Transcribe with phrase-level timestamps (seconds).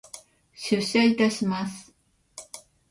[0.55, 1.93] 出社いたします。